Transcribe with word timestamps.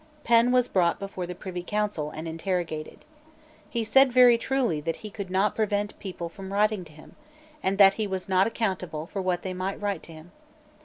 Penn 0.23 0.51
was 0.51 0.67
brought 0.67 0.97
before 0.97 1.27
the 1.27 1.35
Privy 1.35 1.61
Council, 1.61 2.09
and 2.09 2.27
interrogated. 2.27 3.05
He 3.69 3.83
said 3.83 4.11
very 4.11 4.35
truly 4.35 4.81
that 4.81 4.95
he 5.05 5.11
could 5.11 5.29
not 5.29 5.53
prevent 5.53 5.99
people 5.99 6.27
from 6.27 6.51
writing 6.51 6.83
to 6.85 6.91
him, 6.91 7.15
and 7.61 7.77
that 7.77 7.93
he 8.01 8.07
was 8.07 8.27
not 8.27 8.47
accountable 8.47 9.05
for 9.05 9.21
what 9.21 9.43
they 9.43 9.53
might 9.53 9.79
write 9.79 10.01
to 10.01 10.11
him. 10.13 10.31